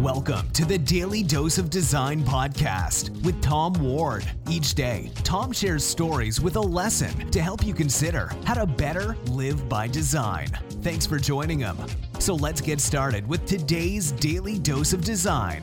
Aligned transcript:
Welcome 0.00 0.50
to 0.50 0.64
the 0.64 0.76
Daily 0.76 1.22
Dose 1.22 1.56
of 1.56 1.70
Design 1.70 2.24
podcast 2.24 3.10
with 3.22 3.40
Tom 3.40 3.74
Ward. 3.74 4.24
Each 4.50 4.74
day, 4.74 5.12
Tom 5.22 5.52
shares 5.52 5.84
stories 5.84 6.40
with 6.40 6.56
a 6.56 6.60
lesson 6.60 7.30
to 7.30 7.40
help 7.40 7.64
you 7.64 7.72
consider 7.72 8.32
how 8.44 8.54
to 8.54 8.66
better 8.66 9.16
live 9.26 9.68
by 9.68 9.86
design. 9.86 10.48
Thanks 10.82 11.06
for 11.06 11.16
joining 11.16 11.60
him. 11.60 11.76
So 12.18 12.34
let's 12.34 12.60
get 12.60 12.80
started 12.80 13.24
with 13.28 13.46
today's 13.46 14.10
Daily 14.10 14.58
Dose 14.58 14.92
of 14.92 15.04
Design. 15.04 15.62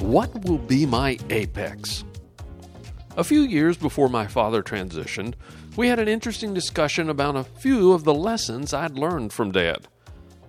What 0.00 0.44
will 0.44 0.58
be 0.58 0.84
my 0.84 1.16
apex? 1.30 2.02
A 3.16 3.22
few 3.22 3.42
years 3.42 3.76
before 3.76 4.08
my 4.08 4.26
father 4.26 4.64
transitioned, 4.64 5.34
we 5.76 5.86
had 5.86 6.00
an 6.00 6.08
interesting 6.08 6.52
discussion 6.54 7.08
about 7.08 7.36
a 7.36 7.44
few 7.44 7.92
of 7.92 8.02
the 8.02 8.14
lessons 8.14 8.74
I'd 8.74 8.98
learned 8.98 9.32
from 9.32 9.52
Dad. 9.52 9.86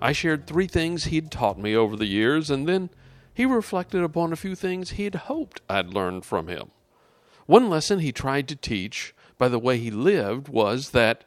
I 0.03 0.11
shared 0.11 0.45
three 0.45 0.67
things 0.67 1.05
he'd 1.05 1.31
taught 1.31 1.57
me 1.57 1.73
over 1.73 1.95
the 1.95 2.05
years, 2.05 2.49
and 2.49 2.67
then 2.67 2.89
he 3.33 3.45
reflected 3.45 4.03
upon 4.03 4.33
a 4.33 4.35
few 4.35 4.53
things 4.53 4.91
he'd 4.91 5.15
hoped 5.15 5.61
I'd 5.69 5.93
learned 5.93 6.25
from 6.25 6.49
him. 6.49 6.71
One 7.45 7.69
lesson 7.69 7.99
he 7.99 8.11
tried 8.11 8.49
to 8.49 8.57
teach 8.57 9.15
by 9.37 9.47
the 9.47 9.57
way 9.57 9.77
he 9.77 9.91
lived 9.91 10.49
was 10.49 10.89
that 10.89 11.23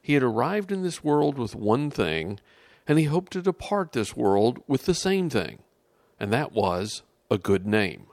he 0.00 0.14
had 0.14 0.22
arrived 0.22 0.70
in 0.70 0.84
this 0.84 1.02
world 1.02 1.38
with 1.38 1.56
one 1.56 1.90
thing, 1.90 2.38
and 2.86 3.00
he 3.00 3.06
hoped 3.06 3.32
to 3.32 3.42
depart 3.42 3.90
this 3.90 4.16
world 4.16 4.62
with 4.68 4.86
the 4.86 4.94
same 4.94 5.28
thing, 5.28 5.58
and 6.20 6.32
that 6.32 6.52
was 6.52 7.02
a 7.32 7.36
good 7.36 7.66
name. 7.66 8.06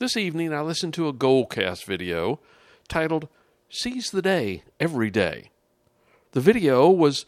This 0.00 0.18
evening 0.18 0.52
I 0.52 0.60
listened 0.60 0.92
to 0.94 1.08
a 1.08 1.14
Goalcast 1.14 1.86
video 1.86 2.40
titled 2.88 3.28
Seize 3.70 4.10
the 4.10 4.20
Day 4.20 4.64
Every 4.78 5.08
Day. 5.08 5.50
The 6.32 6.42
video 6.42 6.90
was 6.90 7.24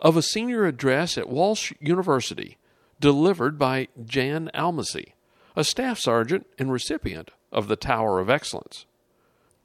of 0.00 0.16
a 0.16 0.22
senior 0.22 0.66
address 0.66 1.18
at 1.18 1.28
Walsh 1.28 1.72
University 1.80 2.58
delivered 3.00 3.58
by 3.58 3.88
Jan 4.04 4.50
Almasy, 4.54 5.12
a 5.56 5.64
staff 5.64 5.98
sergeant 5.98 6.46
and 6.58 6.72
recipient 6.72 7.30
of 7.52 7.68
the 7.68 7.76
Tower 7.76 8.20
of 8.20 8.30
Excellence. 8.30 8.86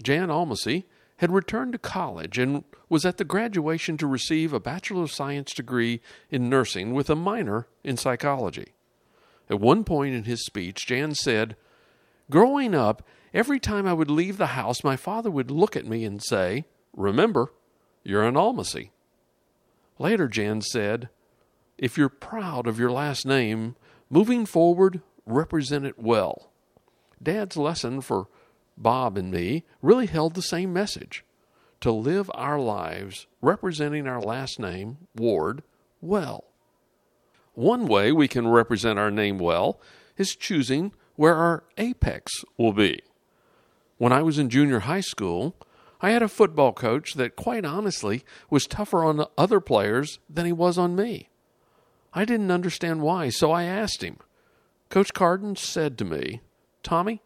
Jan 0.02 0.30
Almasy 0.30 0.86
had 1.18 1.32
returned 1.32 1.74
to 1.74 1.80
college 1.80 2.38
and 2.38 2.64
was 2.90 3.06
at 3.06 3.18
the 3.18 3.24
graduation 3.24 3.98
to 3.98 4.08
receive 4.08 4.54
a 4.54 4.60
Bachelor 4.60 5.04
of 5.04 5.12
Science 5.12 5.54
degree 5.54 6.02
in 6.30 6.50
nursing 6.50 6.94
with 6.94 7.10
a 7.10 7.16
minor 7.16 7.68
in 7.84 7.98
psychology. 7.98 8.74
At 9.50 9.60
one 9.60 9.84
point 9.84 10.16
in 10.16 10.24
his 10.24 10.46
speech, 10.46 10.88
Jan 10.88 11.16
said, 11.16 11.56
Growing 12.30 12.74
up, 12.74 13.06
every 13.34 13.60
time 13.60 13.88
I 13.88 13.94
would 13.94 14.10
leave 14.10 14.38
the 14.38 14.48
house, 14.48 14.84
my 14.84 14.96
father 14.96 15.30
would 15.30 15.52
look 15.52 15.76
at 15.76 15.86
me 15.86 16.06
and 16.06 16.24
say, 16.24 16.66
Remember, 16.96 17.52
you're 18.04 18.24
an 18.24 18.36
Almasy. 18.36 18.90
Later, 20.00 20.28
Jan 20.28 20.62
said, 20.62 21.10
If 21.78 21.98
you're 21.98 22.10
proud 22.10 22.68
of 22.68 22.80
your 22.80 22.92
last 22.92 23.26
name, 23.26 23.76
moving 24.10 24.46
forward, 24.46 25.02
represent 25.26 25.86
it 25.86 26.00
well. 26.00 26.52
Dad's 27.22 27.58
lesson 27.58 28.02
for 28.02 28.28
Bob 28.78 29.18
and 29.18 29.32
me 29.32 29.64
really 29.82 30.08
held 30.08 30.34
the 30.34 30.42
same 30.42 30.74
message 30.74 31.24
to 31.82 31.92
live 31.92 32.32
our 32.34 32.60
lives 32.60 33.28
representing 33.42 34.08
our 34.08 34.22
last 34.22 34.60
name, 34.60 34.98
Ward, 35.16 35.64
well. 36.02 36.46
One 37.54 37.88
way 37.88 38.12
we 38.12 38.28
can 38.28 38.48
represent 38.48 38.98
our 38.98 39.12
name 39.12 39.38
well 39.38 39.80
is 40.18 40.36
choosing 40.36 40.92
where 41.16 41.36
our 41.36 41.64
apex 41.78 42.32
will 42.58 42.74
be. 42.74 43.00
When 43.98 44.12
I 44.12 44.24
was 44.24 44.40
in 44.40 44.50
junior 44.50 44.80
high 44.80 45.02
school, 45.02 45.56
I 46.04 46.12
had 46.12 46.22
a 46.22 46.28
football 46.28 46.74
coach 46.74 47.14
that, 47.14 47.38
quite 47.38 47.64
honestly, 47.64 48.26
was 48.50 48.68
tougher 48.68 49.06
on 49.06 49.26
other 49.38 49.62
players 49.62 50.20
than 50.30 50.46
he 50.46 50.52
was 50.52 50.78
on 50.78 50.98
me. 50.98 51.30
I 52.14 52.26
didn't 52.26 52.52
understand 52.52 53.02
why, 53.02 53.30
so 53.30 53.52
I 53.54 53.64
asked 53.64 54.04
him. 54.04 54.18
Coach 54.90 55.14
Carden 55.14 55.56
said 55.56 55.98
to 55.98 56.06
me, 56.06 56.42
Tommy, 56.84 57.22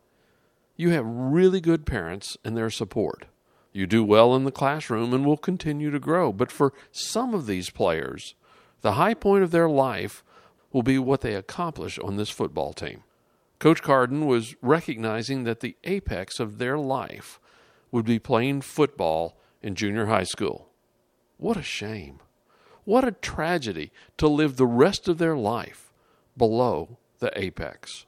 you 0.75 0.91
have 0.91 1.07
really 1.07 1.59
good 1.59 1.87
parents 1.87 2.37
and 2.45 2.55
their 2.55 2.69
support. 2.69 3.25
You 3.73 3.87
do 3.87 4.03
well 4.03 4.35
in 4.35 4.43
the 4.43 4.51
classroom 4.51 5.11
and 5.11 5.25
will 5.25 5.37
continue 5.37 5.89
to 5.89 5.99
grow, 5.99 6.31
but 6.31 6.51
for 6.51 6.71
some 6.91 7.33
of 7.33 7.47
these 7.47 7.71
players, 7.71 8.35
the 8.81 8.93
high 8.93 9.15
point 9.15 9.43
of 9.43 9.49
their 9.49 9.67
life 9.67 10.23
will 10.71 10.83
be 10.83 10.99
what 10.99 11.21
they 11.21 11.33
accomplish 11.33 11.97
on 11.97 12.15
this 12.15 12.29
football 12.29 12.73
team. 12.73 13.03
Coach 13.57 13.81
Carden 13.81 14.27
was 14.27 14.55
recognizing 14.61 15.45
that 15.45 15.61
the 15.61 15.75
apex 15.83 16.39
of 16.39 16.59
their 16.59 16.77
life 16.77 17.39
would 17.91 18.05
be 18.05 18.19
playing 18.19 18.61
football 18.61 19.37
in 19.61 19.75
junior 19.75 20.07
high 20.07 20.23
school. 20.23 20.69
What 21.37 21.57
a 21.57 21.63
shame. 21.63 22.19
What 22.83 23.07
a 23.07 23.11
tragedy 23.11 23.91
to 24.17 24.27
live 24.27 24.55
the 24.55 24.65
rest 24.65 25.07
of 25.07 25.17
their 25.17 25.35
life 25.35 25.91
below 26.37 26.97
the 27.19 27.37
apex. 27.37 28.05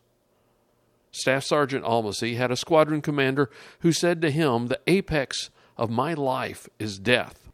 Staff 1.11 1.43
Sergeant 1.43 1.83
Almasy 1.83 2.37
had 2.37 2.51
a 2.51 2.55
squadron 2.55 3.01
commander 3.01 3.49
who 3.79 3.91
said 3.91 4.21
to 4.21 4.31
him, 4.31 4.67
The 4.67 4.79
apex 4.87 5.49
of 5.77 5.89
my 5.89 6.13
life 6.13 6.69
is 6.77 6.99
death. 6.99 7.49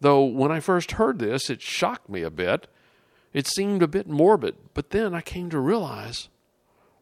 Though 0.00 0.24
when 0.24 0.52
I 0.52 0.60
first 0.60 0.92
heard 0.92 1.18
this, 1.18 1.48
it 1.48 1.62
shocked 1.62 2.08
me 2.08 2.22
a 2.22 2.30
bit. 2.30 2.68
It 3.32 3.46
seemed 3.46 3.82
a 3.82 3.88
bit 3.88 4.06
morbid, 4.06 4.56
but 4.74 4.90
then 4.90 5.14
I 5.14 5.20
came 5.20 5.50
to 5.50 5.58
realize 5.58 6.28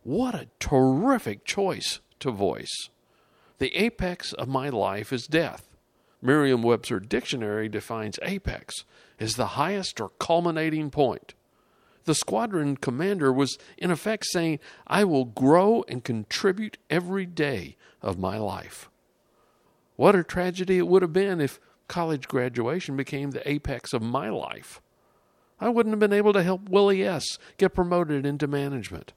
what 0.05 0.35
a 0.35 0.49
terrific 0.59 1.45
choice 1.45 2.01
to 2.21 2.31
voice. 2.31 2.91
The 3.65 3.77
apex 3.77 4.35
of 4.35 4.47
my 4.47 4.69
life 4.69 5.11
is 5.11 5.27
death. 5.27 5.75
Merriam 6.21 6.61
Webster 6.61 7.01
Dictionary 7.01 7.67
defines 7.67 8.19
apex 8.21 8.85
as 9.19 9.37
the 9.37 9.57
highest 9.57 10.03
or 10.03 10.11
culminating 10.19 10.91
point. 10.91 11.33
The 12.05 12.15
squadron 12.15 12.77
commander 12.77 13.33
was, 13.33 13.57
in 13.79 13.91
effect, 13.91 14.27
saying, 14.27 14.59
I 14.87 15.05
will 15.05 15.25
grow 15.25 15.83
and 15.89 16.05
contribute 16.05 16.77
every 16.91 17.25
day 17.25 17.79
of 18.03 18.19
my 18.19 18.37
life. 18.37 18.91
What 19.97 20.15
a 20.15 20.23
tragedy 20.23 20.77
it 20.77 20.87
would 20.87 21.01
have 21.01 21.15
been 21.15 21.41
if 21.41 21.59
college 21.89 22.29
graduation 22.29 22.99
became 22.99 23.31
the 23.31 23.49
apex 23.49 23.95
of 23.95 24.03
my 24.03 24.29
life. 24.29 24.83
I 25.59 25.71
wouldn't 25.71 25.95
have 25.95 26.01
been 26.01 26.13
able 26.13 26.35
to 26.35 26.43
help 26.43 26.69
Willie 26.69 27.03
S. 27.03 27.39
get 27.57 27.73
promoted 27.73 28.27
into 28.27 28.47
management. 28.47 29.15